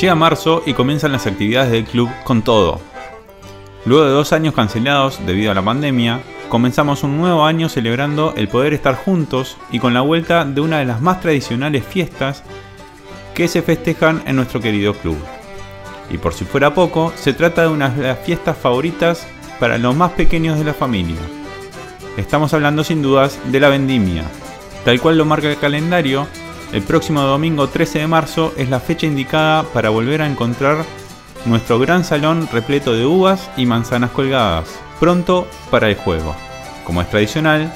Llega 0.01 0.15
marzo 0.15 0.61
y 0.65 0.73
comienzan 0.73 1.11
las 1.13 1.25
actividades 1.25 1.71
del 1.71 1.85
club 1.85 2.09
con 2.25 2.41
todo. 2.41 2.79
Luego 3.85 4.05
de 4.05 4.11
dos 4.11 4.33
años 4.33 4.53
cancelados 4.53 5.25
debido 5.25 5.51
a 5.51 5.55
la 5.55 5.63
pandemia, 5.63 6.21
comenzamos 6.49 7.03
un 7.03 7.17
nuevo 7.17 7.45
año 7.45 7.69
celebrando 7.69 8.33
el 8.37 8.47
poder 8.47 8.73
estar 8.73 8.95
juntos 8.95 9.57
y 9.71 9.79
con 9.79 9.93
la 9.93 10.01
vuelta 10.01 10.45
de 10.45 10.61
una 10.61 10.79
de 10.79 10.85
las 10.85 11.01
más 11.01 11.21
tradicionales 11.21 11.85
fiestas 11.85 12.43
que 13.33 13.47
se 13.47 13.61
festejan 13.61 14.23
en 14.25 14.35
nuestro 14.35 14.61
querido 14.61 14.93
club. 14.93 15.17
Y 16.09 16.17
por 16.17 16.33
si 16.33 16.45
fuera 16.45 16.73
poco, 16.73 17.11
se 17.15 17.33
trata 17.33 17.63
de 17.63 17.67
una 17.67 17.89
de 17.89 18.03
las 18.03 18.19
fiestas 18.19 18.57
favoritas 18.57 19.27
para 19.59 19.77
los 19.77 19.95
más 19.95 20.11
pequeños 20.11 20.57
de 20.57 20.65
la 20.65 20.73
familia. 20.73 21.19
Estamos 22.17 22.53
hablando 22.53 22.83
sin 22.83 23.01
dudas 23.01 23.39
de 23.45 23.59
la 23.59 23.69
vendimia. 23.69 24.23
Tal 24.85 25.01
cual 25.01 25.17
lo 25.17 25.25
marca 25.25 25.49
el 25.49 25.57
calendario, 25.57 26.27
el 26.71 26.83
próximo 26.83 27.21
domingo 27.21 27.67
13 27.67 27.99
de 27.99 28.07
marzo 28.07 28.53
es 28.55 28.69
la 28.69 28.79
fecha 28.79 29.07
indicada 29.07 29.63
para 29.63 29.89
volver 29.89 30.21
a 30.21 30.27
encontrar 30.27 30.85
nuestro 31.45 31.79
gran 31.79 32.03
salón 32.03 32.47
repleto 32.51 32.93
de 32.93 33.05
uvas 33.05 33.49
y 33.57 33.65
manzanas 33.65 34.11
colgadas, 34.11 34.79
pronto 34.99 35.47
para 35.71 35.89
el 35.89 35.95
juego. 35.95 36.35
Como 36.83 37.01
es 37.01 37.09
tradicional, 37.09 37.73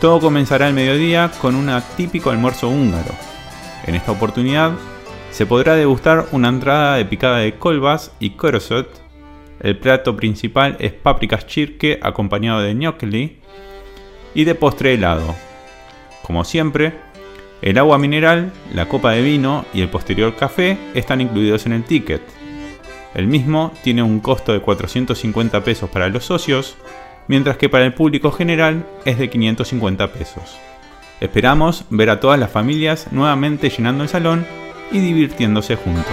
todo 0.00 0.20
comenzará 0.20 0.66
al 0.66 0.74
mediodía 0.74 1.30
con 1.40 1.54
un 1.54 1.70
típico 1.96 2.30
almuerzo 2.30 2.68
húngaro. 2.68 3.14
En 3.86 3.94
esta 3.94 4.12
oportunidad 4.12 4.72
se 5.30 5.46
podrá 5.46 5.74
degustar 5.74 6.26
una 6.32 6.48
entrada 6.48 6.96
de 6.96 7.04
picada 7.04 7.38
de 7.38 7.58
colbas 7.58 8.12
y 8.18 8.30
korosot. 8.30 8.88
El 9.60 9.78
plato 9.78 10.16
principal 10.16 10.76
es 10.80 10.92
paprikas 10.92 11.46
chirke 11.46 12.00
acompañado 12.02 12.60
de 12.60 12.74
gnocchi 12.74 13.38
y 14.34 14.44
de 14.44 14.54
postre 14.54 14.94
helado. 14.94 15.34
Como 16.22 16.44
siempre, 16.44 16.94
el 17.62 17.78
agua 17.78 17.96
mineral, 17.98 18.52
la 18.74 18.88
copa 18.88 19.12
de 19.12 19.22
vino 19.22 19.64
y 19.72 19.82
el 19.82 19.88
posterior 19.88 20.34
café 20.34 20.76
están 20.94 21.20
incluidos 21.20 21.64
en 21.66 21.72
el 21.72 21.84
ticket. 21.84 22.22
El 23.14 23.26
mismo 23.26 23.72
tiene 23.82 24.02
un 24.02 24.20
costo 24.20 24.52
de 24.52 24.60
450 24.60 25.62
pesos 25.64 25.90
para 25.90 26.08
los 26.08 26.24
socios, 26.24 26.76
mientras 27.28 27.58
que 27.58 27.68
para 27.68 27.84
el 27.84 27.92
público 27.92 28.32
general 28.32 28.86
es 29.04 29.18
de 29.18 29.28
550 29.28 30.12
pesos. 30.12 30.58
Esperamos 31.20 31.84
ver 31.90 32.10
a 32.10 32.20
todas 32.20 32.40
las 32.40 32.50
familias 32.50 33.08
nuevamente 33.12 33.68
llenando 33.68 34.02
el 34.02 34.08
salón 34.08 34.46
y 34.90 34.98
divirtiéndose 34.98 35.76
juntos. 35.76 36.06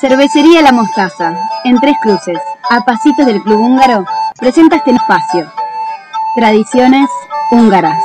Cervecería 0.00 0.62
La 0.62 0.72
Mostaza, 0.72 1.36
en 1.64 1.78
Tres 1.80 1.96
Cruces, 2.00 2.38
a 2.70 2.84
pasitos 2.84 3.24
del 3.24 3.42
Club 3.42 3.60
Húngaro, 3.60 4.04
presenta 4.38 4.76
este 4.76 4.90
espacio. 4.90 5.50
Tradiciones 6.34 7.08
húngaras. 7.50 7.98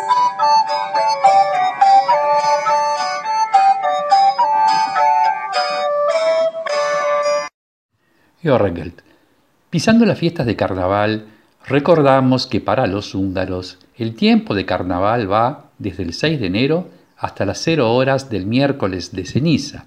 Pisando 9.70 10.06
las 10.06 10.18
fiestas 10.18 10.46
de 10.46 10.56
carnaval, 10.56 11.28
recordamos 11.66 12.48
que 12.48 12.62
para 12.62 12.88
los 12.88 13.16
húngaros 13.16 13.80
el 13.98 14.16
tiempo 14.16 14.56
de 14.56 14.66
carnaval 14.66 15.32
va 15.32 15.66
desde 15.78 16.04
el 16.04 16.14
6 16.14 16.40
de 16.40 16.48
enero 16.48 16.88
hasta 17.18 17.46
las 17.46 17.60
0 17.60 17.94
horas 17.94 18.30
del 18.30 18.46
miércoles 18.46 19.14
de 19.14 19.26
ceniza. 19.26 19.86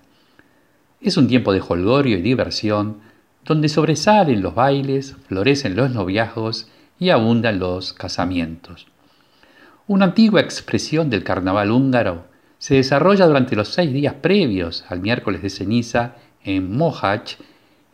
Es 1.00 1.16
un 1.16 1.28
tiempo 1.28 1.52
de 1.52 1.62
holgorio 1.66 2.18
y 2.18 2.22
diversión, 2.22 3.05
donde 3.46 3.68
sobresalen 3.68 4.42
los 4.42 4.54
bailes, 4.54 5.16
florecen 5.28 5.76
los 5.76 5.90
noviazgos 5.92 6.68
y 6.98 7.10
abundan 7.10 7.58
los 7.58 7.92
casamientos. 7.92 8.86
Una 9.86 10.06
antigua 10.06 10.40
expresión 10.40 11.10
del 11.10 11.22
carnaval 11.22 11.70
húngaro 11.70 12.24
se 12.58 12.74
desarrolla 12.74 13.26
durante 13.26 13.54
los 13.54 13.68
seis 13.68 13.92
días 13.92 14.14
previos 14.14 14.84
al 14.88 15.00
miércoles 15.00 15.42
de 15.42 15.50
ceniza 15.50 16.16
en 16.42 16.76
Mohács 16.76 17.38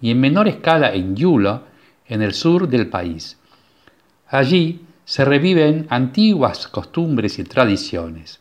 y 0.01 0.11
en 0.11 0.21
menor 0.21 0.49
escala 0.49 0.95
en 0.95 1.15
Yulo, 1.17 1.65
en 2.09 2.23
el 2.23 2.33
sur 2.33 2.69
del 2.69 2.89
país. 2.89 3.39
Allí 4.29 4.81
se 5.05 5.25
reviven 5.25 5.87
antiguas 5.91 6.67
costumbres 6.69 7.39
y 7.39 7.45
tradiciones. 7.45 8.41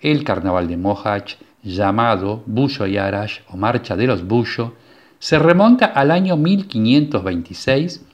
El 0.00 0.24
carnaval 0.24 0.68
de 0.68 0.76
Mohács, 0.76 1.36
llamado 1.62 2.42
Bullo 2.46 2.86
Yarash 2.86 3.40
o 3.48 3.56
Marcha 3.56 3.96
de 3.96 4.06
los 4.06 4.26
Bullo, 4.26 4.74
se 5.18 5.38
remonta 5.38 5.86
al 5.86 6.10
año 6.10 6.36
1526, 6.36 8.04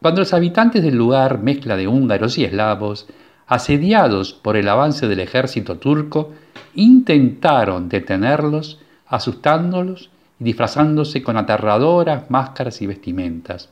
cuando 0.00 0.20
los 0.20 0.34
habitantes 0.34 0.82
del 0.82 0.96
lugar, 0.96 1.38
mezcla 1.38 1.76
de 1.76 1.88
húngaros 1.88 2.38
y 2.38 2.44
eslavos, 2.44 3.06
asediados 3.46 4.32
por 4.32 4.56
el 4.56 4.68
avance 4.68 5.08
del 5.08 5.20
ejército 5.20 5.78
turco, 5.78 6.32
intentaron 6.74 7.88
detenerlos, 7.88 8.80
asustándolos 9.06 10.10
disfrazándose 10.42 11.22
con 11.22 11.36
aterradoras 11.36 12.30
máscaras 12.30 12.82
y 12.82 12.86
vestimentas. 12.86 13.68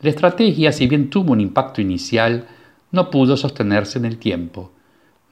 La 0.00 0.10
estrategia, 0.10 0.72
si 0.72 0.86
bien 0.86 1.10
tuvo 1.10 1.32
un 1.32 1.40
impacto 1.40 1.80
inicial, 1.80 2.46
no 2.90 3.10
pudo 3.10 3.36
sostenerse 3.36 3.98
en 3.98 4.06
el 4.06 4.18
tiempo. 4.18 4.72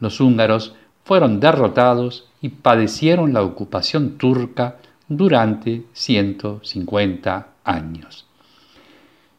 Los 0.01 0.21
húngaros 0.21 0.75
fueron 1.05 1.41
derrotados 1.41 2.29
y 2.43 2.51
padecieron 2.51 3.33
la 3.33 3.43
ocupación 3.43 4.19
turca 4.19 4.77
durante 5.09 5.85
150 5.93 7.49
años. 7.65 8.27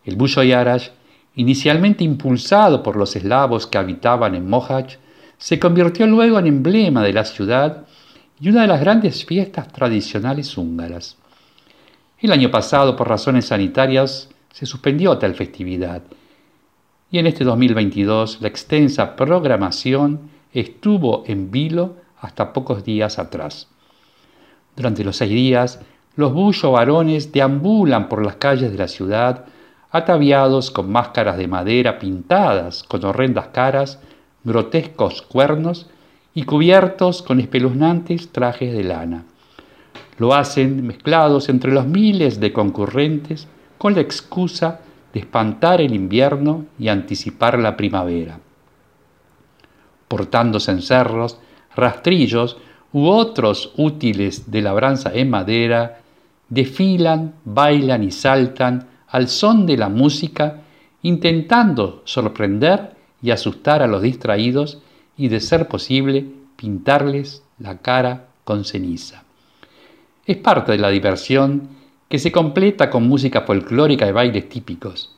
El 0.04 0.16
Bullo 0.16 0.44
Yarash, 0.44 0.90
inicialmente 1.36 2.04
impulsado 2.04 2.82
por 2.84 2.96
los 2.96 3.16
eslavos 3.16 3.68
que 3.68 3.78
habitaban 3.78 4.36
en 4.36 4.50
Mohács, 4.50 4.98
se 5.38 5.60
convirtió 5.60 6.06
luego 6.08 6.40
en 6.40 6.48
emblema 6.48 7.04
de 7.04 7.14
la 7.14 7.24
ciudad 7.24 7.86
y 8.40 8.50
una 8.50 8.62
de 8.62 8.68
las 8.68 8.82
grandes 8.82 9.26
fiestas 9.26 9.72
tradicionales 9.72 10.58
húngaras. 10.58 11.18
El 12.20 12.32
año 12.32 12.52
pasado, 12.52 12.96
por 12.96 13.08
razones 13.08 13.46
sanitarias, 13.46 14.30
se 14.52 14.66
suspendió 14.66 15.18
tal 15.18 15.36
festividad 15.36 16.02
y 17.12 17.18
en 17.18 17.28
este 17.28 17.44
2022 17.44 18.42
la 18.42 18.48
extensa 18.48 19.16
programación 19.16 20.30
estuvo 20.54 21.24
en 21.28 21.52
vilo 21.52 21.96
hasta 22.20 22.54
pocos 22.54 22.84
días 22.84 23.20
atrás. 23.20 23.68
Durante 24.76 25.04
los 25.04 25.18
seis 25.18 25.32
días, 25.32 25.80
los 26.16 26.34
bullo 26.34 26.72
varones 26.72 27.32
deambulan 27.32 28.10
por 28.10 28.26
las 28.26 28.36
calles 28.36 28.72
de 28.72 28.78
la 28.78 28.88
ciudad 28.88 29.46
ataviados 29.92 30.70
con 30.72 30.92
máscaras 30.92 31.38
de 31.38 31.48
madera 31.48 32.00
pintadas 32.00 32.84
con 32.84 33.04
horrendas 33.06 33.48
caras, 33.48 34.00
grotescos 34.44 35.22
cuernos 35.22 35.90
y 36.34 36.44
cubiertos 36.44 37.22
con 37.22 37.40
espeluznantes 37.40 38.32
trajes 38.32 38.74
de 38.74 38.84
lana. 38.84 39.24
Lo 40.18 40.34
hacen 40.34 40.86
mezclados 40.86 41.50
entre 41.50 41.72
los 41.72 41.88
miles 41.88 42.40
de 42.40 42.54
concurrentes 42.54 43.48
con 43.78 43.96
la 43.96 44.02
excusa 44.02 44.82
de 45.14 45.22
espantar 45.22 45.82
el 45.82 45.94
invierno 45.96 46.66
y 46.78 46.90
anticipar 46.90 47.58
la 47.58 47.76
primavera. 47.76 48.40
Portando 50.08 50.60
cencerros, 50.60 51.40
rastrillos 51.76 52.58
u 52.92 53.08
otros 53.08 53.74
útiles 53.78 54.50
de 54.52 54.62
labranza 54.62 55.12
en 55.14 55.30
madera, 55.30 56.02
desfilan, 56.50 57.36
bailan 57.46 58.04
y 58.04 58.12
saltan 58.12 58.88
al 59.08 59.28
son 59.28 59.66
de 59.66 59.78
la 59.78 59.90
música, 59.90 60.62
intentando 61.02 62.02
sorprender 62.06 62.96
y 63.22 63.32
asustar 63.32 63.82
a 63.82 63.88
los 63.88 64.02
distraídos 64.02 64.80
y, 65.18 65.28
de 65.28 65.40
ser 65.40 65.68
posible, 65.68 66.26
pintarles 66.56 67.44
la 67.60 67.78
cara 67.78 68.28
con 68.44 68.66
ceniza. 68.66 69.24
Es 70.26 70.38
parte 70.38 70.72
de 70.72 70.78
la 70.78 70.90
diversión 70.90 71.70
que 72.08 72.20
se 72.20 72.32
completa 72.32 72.90
con 72.90 73.08
música 73.08 73.42
folclórica 73.42 74.08
y 74.08 74.12
bailes 74.12 74.50
típicos. 74.50 75.16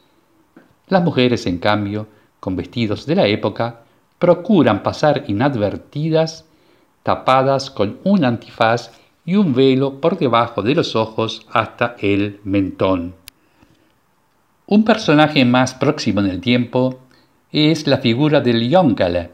Las 0.88 1.03
mujeres, 1.03 1.45
en 1.45 1.57
cambio, 1.57 2.07
con 2.39 2.55
vestidos 2.55 3.05
de 3.05 3.15
la 3.15 3.27
época, 3.27 3.81
procuran 4.19 4.84
pasar 4.84 5.23
inadvertidas, 5.27 6.45
tapadas 7.03 7.69
con 7.69 7.99
un 8.03 8.25
antifaz 8.25 8.91
y 9.25 9.35
un 9.35 9.53
velo 9.53 10.01
por 10.01 10.17
debajo 10.17 10.61
de 10.61 10.75
los 10.75 10.95
ojos 10.95 11.45
hasta 11.51 11.95
el 11.99 12.39
mentón. 12.43 13.15
Un 14.65 14.83
personaje 14.83 15.45
más 15.45 15.73
próximo 15.73 16.21
en 16.21 16.27
el 16.27 16.41
tiempo 16.41 16.99
es 17.51 17.87
la 17.87 17.97
figura 17.97 18.41
del 18.41 18.69
Yonkale, 18.69 19.31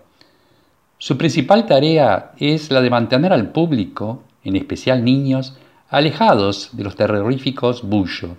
su 0.99 1.15
principal 1.15 1.67
tarea 1.67 2.31
es 2.39 2.71
la 2.71 2.81
de 2.81 2.89
mantener 2.89 3.31
al 3.31 3.51
público, 3.51 4.23
en 4.43 4.55
especial 4.55 5.03
niños, 5.03 5.55
alejados 5.89 6.71
de 6.73 6.83
los 6.83 6.95
terroríficos 6.95 7.83
bullo. 7.83 8.29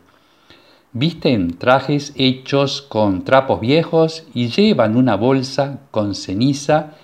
Visten 0.92 1.56
trajes 1.56 2.12
hechos 2.16 2.82
con 2.82 3.22
trapos 3.22 3.60
viejos 3.60 4.24
y 4.34 4.48
llevan 4.48 4.96
una 4.96 5.14
bolsa 5.14 5.82
con 5.92 6.16
ceniza 6.16 6.94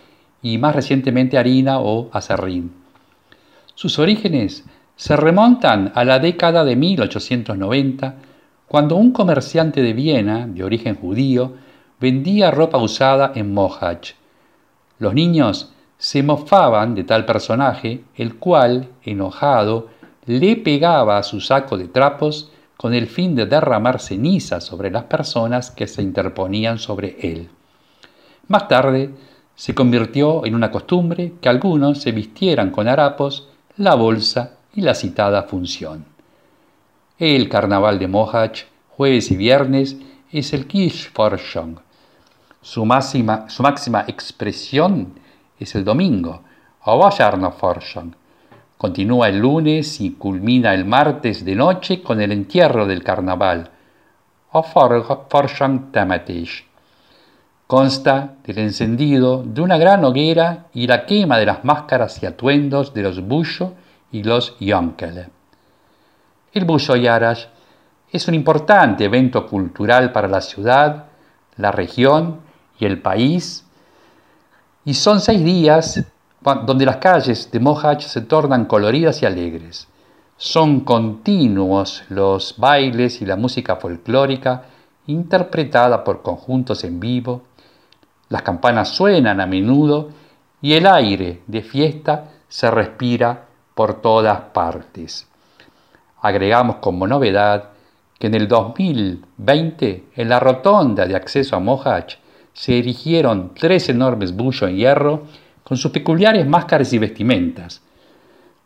y 0.45 0.59
más 0.59 0.77
recientemente 0.77 1.37
harina 1.37 1.81
o 1.81 2.09
acerrín. 2.13 2.71
Sus 3.75 3.99
orígenes 3.99 4.65
se 4.95 5.17
remontan 5.17 5.91
a 5.97 6.05
la 6.05 6.21
década 6.21 6.65
de 6.65 6.77
1890, 6.77 8.15
cuando 8.69 8.95
un 8.95 9.11
comerciante 9.11 9.83
de 9.83 9.93
Viena, 9.93 10.47
de 10.47 10.63
origen 10.63 10.95
judío, 10.95 11.55
vendía 11.99 12.53
ropa 12.53 12.79
usada 12.79 13.33
en 13.35 13.53
Mohács 13.53 14.15
los 14.99 15.15
niños 15.15 15.73
se 15.99 16.23
mofaban 16.23 16.95
de 16.95 17.05
tal 17.05 17.25
personaje, 17.25 18.05
el 18.17 18.37
cual, 18.37 18.89
enojado, 19.03 19.89
le 20.27 20.57
pegaba 20.57 21.19
a 21.19 21.23
su 21.23 21.41
saco 21.41 21.77
de 21.77 21.89
trapos 21.89 22.51
con 22.77 22.95
el 22.95 23.07
fin 23.07 23.35
de 23.35 23.47
derramar 23.47 24.01
ceniza 24.01 24.61
sobre 24.61 24.91
las 24.91 25.05
personas 25.05 25.71
que 25.71 25.87
se 25.87 26.03
interponían 26.03 26.79
sobre 26.79 27.17
él. 27.21 27.51
Más 28.49 28.69
tarde 28.69 29.11
se 29.55 29.75
convirtió 29.75 30.45
en 30.45 30.55
una 30.55 30.71
costumbre 30.71 31.35
que 31.41 31.49
algunos 31.49 32.03
se 32.03 32.13
vistieran 32.13 32.71
con 32.71 32.89
harapos, 32.89 33.49
la 33.77 33.95
bolsa 33.95 34.59
y 34.75 34.81
la 34.81 34.95
citada 34.95 35.45
función. 35.45 36.07
El 37.19 37.49
carnaval 37.49 37.99
de 37.99 38.09
Mohach, 38.09 38.65
jueves 38.89 39.31
y 39.31 39.37
viernes, 39.37 39.97
es 40.33 40.53
el 40.53 40.67
Kirchforschung. 40.67 41.79
Su 42.61 42.85
máxima, 42.85 43.49
su 43.49 43.63
máxima 43.63 44.05
expresión 44.09 45.15
es 45.59 45.75
el 45.75 45.85
domingo, 45.85 46.43
Forschung. 46.85 48.15
Continúa 48.77 49.29
el 49.29 49.39
lunes 49.39 50.01
y 50.01 50.11
culmina 50.11 50.75
el 50.75 50.85
martes 50.85 51.45
de 51.45 51.55
noche 51.55 52.03
con 52.03 52.21
el 52.21 52.33
entierro 52.33 52.87
del 52.87 53.03
carnaval, 53.03 53.71
Forschung 54.51 55.93
Tematisch. 55.93 56.67
Consta 57.67 58.35
del 58.45 58.59
encendido 58.59 59.43
de 59.43 59.63
una 59.63 59.79
gran 59.79 60.05
hoguera 60.05 60.67
y 60.75 60.87
la 60.87 61.07
quema 61.07 61.39
de 61.39 61.47
las 61.47 61.65
máscaras 61.65 62.23
y 62.23 62.27
atuendos 62.27 62.93
de 62.93 63.03
los 63.03 63.27
Busho 63.27 63.73
y 64.13 64.23
los 64.23 64.55
Yonkele. 64.61 65.31
El 66.53 66.67
Busho 66.67 66.95
Yarash 66.95 67.47
es 68.13 68.29
un 68.29 68.35
importante 68.35 69.05
evento 69.05 69.47
cultural 69.47 70.13
para 70.13 70.29
la 70.29 70.43
ciudad, 70.43 71.07
la 71.57 71.73
región 71.73 72.41
y 72.79 72.85
el 72.85 73.01
país, 73.01 73.65
y 74.85 74.93
son 74.95 75.21
seis 75.21 75.43
días 75.43 76.05
donde 76.67 76.85
las 76.85 76.99
calles 76.99 77.51
de 77.51 77.61
Mohach 77.61 78.03
se 78.03 78.21
tornan 78.21 78.67
coloridas 78.67 79.23
y 79.23 79.27
alegres. 79.27 79.89
Son 80.37 80.81
continuos 80.81 82.05
los 82.11 82.57
bailes 82.59 83.23
y 83.23 83.25
la 83.25 83.37
música 83.37 83.77
folclórica 83.77 84.65
interpretada 85.07 86.05
por 86.05 86.23
conjuntos 86.23 86.85
en 86.85 87.01
vivo, 87.01 87.43
las 88.29 88.43
campanas 88.43 88.89
suenan 88.89 89.41
a 89.41 89.47
menudo 89.47 90.11
y 90.61 90.75
el 90.75 90.87
aire 90.87 91.43
de 91.47 91.63
fiesta 91.63 92.31
se 92.49 92.71
respira 92.71 93.47
por 93.75 94.01
todas 94.01 94.41
partes. 94.53 95.29
Agregamos 96.21 96.77
como 96.77 97.07
novedad 97.07 97.71
que 98.19 98.29
en 98.29 98.35
el 98.35 98.49
2020 98.49 100.05
en 100.17 100.29
la 100.29 100.41
rotonda 100.41 101.07
de 101.07 101.17
acceso 101.17 101.57
a 101.57 101.61
Mohach 101.61 102.17
se 102.53 102.79
erigieron 102.79 103.53
tres 103.55 103.89
enormes 103.89 104.35
bullos 104.35 104.63
en 104.63 104.77
hierro 104.77 105.25
con 105.65 105.77
sus 105.77 105.91
peculiares 105.91 106.47
máscaras 106.47 106.93
y 106.93 106.99
vestimentas. 106.99 107.83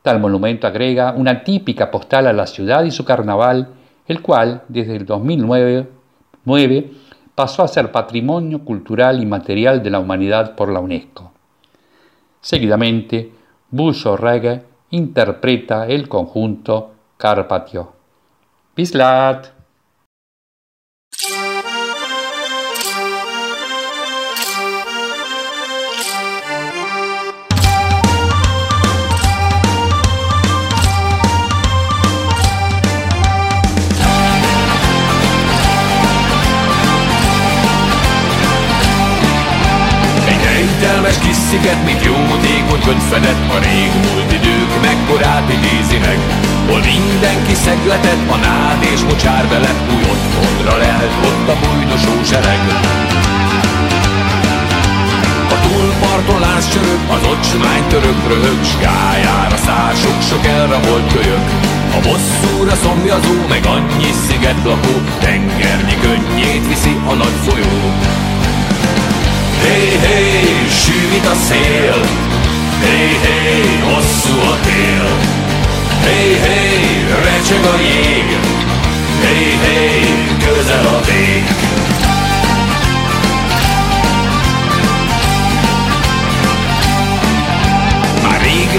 Tal 0.03 0.21
monumento 0.21 0.67
agrega 0.67 1.13
una 1.13 1.43
típica 1.43 1.91
postal 1.91 2.27
a 2.27 2.33
la 2.33 2.47
ciudad 2.47 2.85
y 2.85 2.91
su 2.91 3.05
carnaval, 3.05 3.69
el 4.07 4.23
cual, 4.23 4.63
desde 4.69 4.97
el 4.97 5.07
2009, 5.07 5.89
pasó 7.39 7.63
a 7.63 7.69
ser 7.69 7.93
patrimonio 7.93 8.65
cultural 8.65 9.23
y 9.23 9.25
material 9.25 9.81
de 9.81 9.91
la 9.91 10.01
humanidad 10.01 10.57
por 10.57 10.73
la 10.73 10.81
UNESCO. 10.81 11.31
Seguidamente, 12.41 13.33
Bullo 13.71 14.17
Reggae 14.17 14.65
interpreta 14.91 15.87
el 15.87 16.09
conjunto 16.09 16.95
Carpatio. 17.17 17.93
Bislat! 18.75 19.51
Sziget, 41.49 41.85
mint 41.85 42.03
jótékony 42.05 42.83
könyvfedett 42.87 43.43
A 43.57 43.59
régmúlt 43.69 44.31
idők 44.39 44.73
mekkorát 44.87 45.47
idézi 45.57 45.99
meg. 46.07 46.19
Hol 46.69 46.81
mindenki 46.95 47.55
szegletet, 47.65 48.21
a 48.35 48.37
nád 48.47 48.81
és 48.93 49.01
mocsár 49.09 49.45
bele 49.53 49.71
Új 49.95 50.05
otthonra 50.13 50.77
lehet 50.85 51.13
ott 51.29 51.49
a 51.55 51.57
bújdosó 51.63 52.15
sereg 52.31 52.61
A 55.55 55.57
túlparton 55.65 56.43
csörög, 56.73 57.01
az 57.17 57.23
ocsmány 57.33 57.85
török 57.89 58.21
röhög 58.29 58.65
S 58.65 58.73
gályára 58.83 59.57
száll 59.67 59.95
sok-sok 59.95 60.45
elrabolt 60.47 61.13
kölyök. 61.13 61.47
A 61.97 61.99
bosszúra 62.07 62.75
szomjazó, 62.85 63.35
meg 63.49 63.65
annyi 63.75 64.13
sziget 64.27 64.61
lakó 64.65 64.95
Tengernyi 65.19 65.97
könnyét 66.05 66.67
viszi 66.69 66.95
a 67.07 67.15
nagy 67.15 67.37
folyó 67.47 67.77
Hé, 69.63 69.79
hé, 70.05 70.19
sűvít 70.83 71.27
a 71.27 71.35
szél. 71.49 72.01
Hé, 72.83 72.97
hé, 73.25 73.81
hosszú 73.83 74.41
a 74.41 74.57
tél. 74.63 75.09
Hé, 76.05 76.39
hé, 76.45 76.61
recseg 77.25 77.65
a 77.65 77.77
jég. 77.81 78.37
Hé, 79.23 79.57
hé, 79.63 80.07
közel 80.45 80.87
a 80.87 81.01
vég 81.07 81.68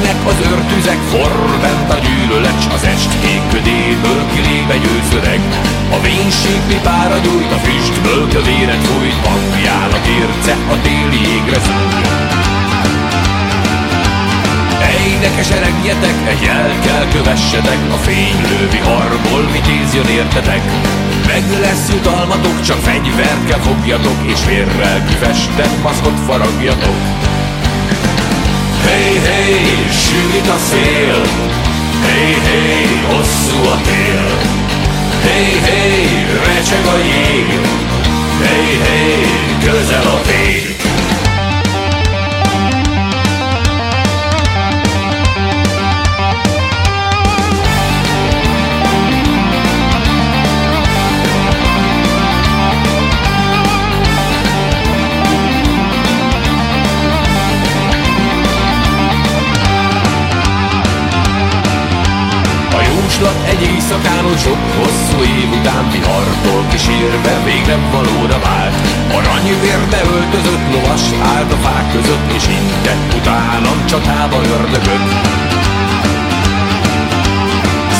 Már 0.09 0.17
régnek 0.17 0.33
az 0.33 0.51
őrtüzek 0.51 1.01
forr 1.11 1.59
bent 1.61 1.89
a 1.91 1.97
gyűlölet 2.05 2.73
az 2.73 2.83
est 2.83 3.11
kékködéből 3.21 4.21
kilébe 4.33 4.77
győzöreg 4.83 5.41
A 5.95 5.99
vénység 6.01 6.59
pipára 6.67 7.17
gyújt, 7.17 7.51
a 7.57 7.59
füstből 7.65 8.27
kövéret 8.33 8.83
fújt 8.87 9.19
Hangjának 9.27 10.05
érce 10.19 10.53
a 10.73 10.75
téli 10.83 11.21
égre 11.35 11.59
szúr 11.65 11.93
Ejnek 14.91 15.35
eseregjetek, 15.43 16.17
egy 16.31 16.41
jel 16.47 16.73
kell 16.85 17.05
kövessetek 17.13 17.81
A 17.97 17.99
fénylő 18.07 18.59
viharból 18.71 19.43
vitéz 19.53 19.93
jön 19.95 20.09
értetek. 20.19 20.61
Meg 21.31 21.43
lesz 21.61 21.89
jutalmatok, 21.89 22.61
csak 22.61 22.79
fegyvert 22.87 23.45
kell 23.49 23.63
fogjatok 23.69 24.19
És 24.33 24.45
vérrel 24.45 25.05
kifestett 25.09 25.81
maszkot 25.83 26.19
faragjatok 26.27 26.99
Hey, 28.89 29.17
hey, 29.27 29.89
sűrít 29.91 30.47
a 30.47 30.57
szél. 30.57 31.21
Hey, 32.05 32.33
hey, 32.47 32.87
hosszú 33.07 33.59
a 33.69 33.81
tél. 33.81 34.27
Hey, 35.23 35.59
hey, 35.67 36.25
recseg 36.45 36.85
a 36.85 36.97
jég. 36.97 37.59
Hey, 38.43 38.77
hey, 38.83 39.25
közel 39.63 40.07
a 40.07 40.21
vég 40.27 40.98
Jóslat 63.19 63.47
egy 63.51 63.61
éjszakáról 63.61 64.37
sok 64.37 64.61
hosszú 64.77 65.17
év 65.23 65.49
után 65.59 65.85
Vihartól 65.91 66.63
kísérve 66.71 67.33
végre 67.45 67.77
valóra 67.91 68.39
vált. 68.47 68.75
Aranyvérbe 69.17 69.99
öltözött 70.15 70.65
lovas 70.73 71.05
állt 71.33 71.51
a 71.51 71.55
fák 71.65 71.91
között 71.91 72.27
És 72.37 72.45
intett 72.59 73.13
utánam 73.19 73.85
csatába 73.85 74.37
ördögöt 74.55 75.07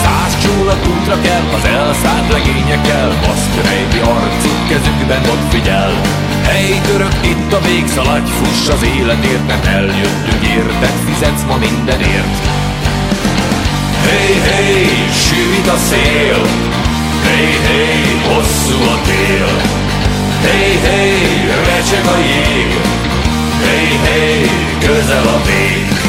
Száz 0.03 0.33
csónak 0.43 0.81
útra 0.93 1.17
kell 1.21 1.45
az 1.57 1.65
elszállt 1.65 2.31
legényekkel 2.31 3.09
Baszk 3.25 3.53
rejti 3.67 3.99
arcuk 3.99 4.59
kezükben 4.69 5.23
ott 5.33 5.45
figyel. 5.53 5.93
Hely 6.43 6.81
török, 6.87 7.15
itt 7.21 7.51
a 7.53 7.59
végszaladj, 7.67 8.29
fuss 8.31 8.67
az 8.75 8.83
életért 8.83 9.47
Mert 9.47 9.65
eljöttünk 9.65 10.43
érted, 10.57 10.95
fizetsz 11.05 11.43
ma 11.47 11.57
mindenért 11.57 12.58
Hey, 14.09 14.33
hey, 14.47 14.85
sűvít 15.23 15.67
a 15.67 15.77
szél. 15.77 16.41
Hey, 17.23 17.51
hey, 17.67 18.21
hosszú 18.27 18.77
a 18.83 19.01
tél. 19.05 19.49
Hey, 20.41 20.79
hey, 20.85 21.47
recseg 21.65 22.05
a 22.05 22.17
jég. 22.17 22.71
Hey, 23.65 23.99
hey, 24.03 24.49
közel 24.79 25.27
a 25.27 25.41
vég 25.45 26.08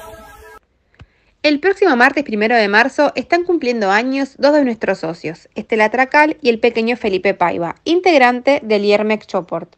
El 1.43 1.59
próximo 1.59 1.95
martes 1.95 2.23
primero 2.23 2.55
de 2.55 2.67
marzo 2.67 3.11
están 3.15 3.45
cumpliendo 3.45 3.89
años 3.89 4.35
dos 4.37 4.53
de 4.53 4.63
nuestros 4.63 4.99
socios, 4.99 5.49
Estela 5.55 5.89
Tracal 5.89 6.37
y 6.39 6.49
el 6.49 6.59
pequeño 6.59 6.95
Felipe 6.97 7.33
Paiva, 7.33 7.77
integrante 7.83 8.59
del 8.63 8.85
IERMEC 8.85 9.25
Choport. 9.25 9.75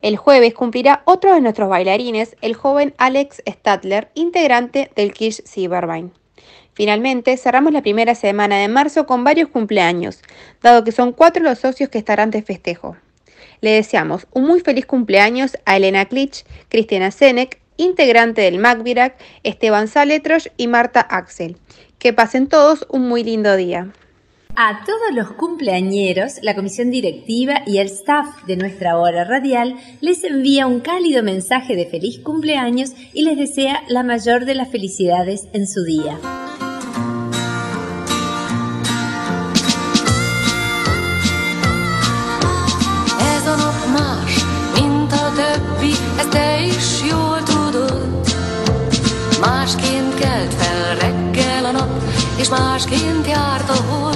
El 0.00 0.16
jueves 0.16 0.54
cumplirá 0.54 1.02
otro 1.04 1.34
de 1.34 1.42
nuestros 1.42 1.68
bailarines, 1.68 2.34
el 2.40 2.54
joven 2.54 2.94
Alex 2.96 3.42
Stadler, 3.46 4.08
integrante 4.14 4.90
del 4.96 5.12
Kish 5.12 5.42
Silvervine. 5.44 6.12
Finalmente, 6.72 7.36
cerramos 7.36 7.74
la 7.74 7.82
primera 7.82 8.14
semana 8.14 8.56
de 8.56 8.68
marzo 8.68 9.04
con 9.04 9.22
varios 9.22 9.50
cumpleaños, 9.50 10.22
dado 10.62 10.82
que 10.82 10.92
son 10.92 11.12
cuatro 11.12 11.42
los 11.42 11.58
socios 11.58 11.90
que 11.90 11.98
estarán 11.98 12.30
de 12.30 12.40
festejo. 12.40 12.96
Le 13.60 13.72
deseamos 13.72 14.26
un 14.32 14.46
muy 14.46 14.60
feliz 14.60 14.86
cumpleaños 14.86 15.58
a 15.66 15.76
Elena 15.76 16.06
Klitsch, 16.06 16.46
Cristiana 16.70 17.10
Senec, 17.10 17.60
integrante 17.76 18.42
del 18.42 18.58
MacVirac, 18.58 19.16
Esteban 19.42 19.88
Saletrosh 19.88 20.48
y 20.56 20.66
Marta 20.66 21.00
Axel. 21.00 21.56
Que 21.98 22.12
pasen 22.12 22.48
todos 22.48 22.86
un 22.90 23.08
muy 23.08 23.24
lindo 23.24 23.56
día. 23.56 23.92
A 24.58 24.84
todos 24.86 25.14
los 25.14 25.32
cumpleañeros, 25.32 26.38
la 26.40 26.54
comisión 26.54 26.90
directiva 26.90 27.62
y 27.66 27.76
el 27.76 27.88
staff 27.88 28.44
de 28.46 28.56
nuestra 28.56 28.96
hora 28.96 29.24
radial 29.24 29.76
les 30.00 30.24
envía 30.24 30.66
un 30.66 30.80
cálido 30.80 31.22
mensaje 31.22 31.76
de 31.76 31.84
feliz 31.84 32.20
cumpleaños 32.20 32.92
y 33.12 33.22
les 33.22 33.36
desea 33.36 33.82
la 33.88 34.02
mayor 34.02 34.46
de 34.46 34.54
las 34.54 34.70
felicidades 34.70 35.46
en 35.52 35.66
su 35.66 35.84
día. 35.84 36.18
Kelt 50.18 50.54
fel 50.54 50.94
reggel 50.94 51.64
a 51.64 51.70
nap, 51.70 52.02
és 52.36 52.48
másként 52.48 53.26
járt 53.26 53.70
a 53.70 53.76
hold. 53.88 54.15